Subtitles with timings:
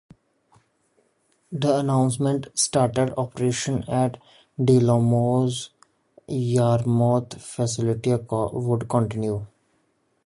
[1.51, 4.17] The announcement stated operations at
[4.59, 5.69] DeLorme's
[6.27, 9.45] Yarmouth facility would continue.